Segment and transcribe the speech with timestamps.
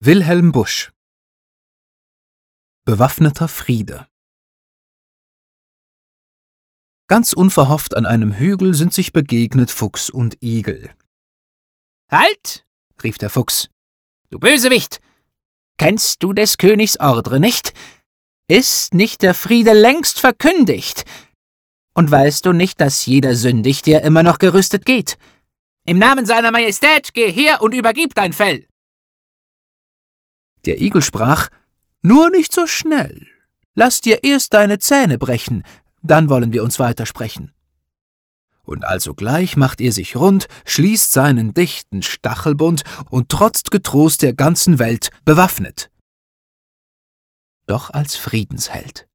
[0.00, 0.92] Wilhelm Busch
[2.84, 4.06] Bewaffneter Friede
[7.08, 10.94] Ganz unverhofft an einem Hügel sind sich begegnet Fuchs und Igel.
[12.12, 12.64] Halt!
[13.02, 13.70] rief der Fuchs.
[14.30, 15.00] Du Bösewicht!
[15.78, 17.74] Kennst du des Königs Ordre nicht?
[18.46, 21.06] Ist nicht der Friede längst verkündigt?
[21.92, 25.18] Und weißt du nicht, dass jeder sündigt, der immer noch gerüstet geht?
[25.86, 28.67] Im Namen seiner Majestät, geh her und übergib dein Fell!
[30.68, 31.48] Der Igel sprach,
[32.02, 33.26] Nur nicht so schnell.
[33.74, 35.62] Lass dir erst deine Zähne brechen,
[36.02, 37.54] dann wollen wir uns weitersprechen.
[38.64, 44.78] Und alsogleich macht er sich rund, schließt seinen dichten Stachelbund und trotzt getrost der ganzen
[44.78, 45.90] Welt bewaffnet.
[47.66, 49.08] Doch als Friedensheld.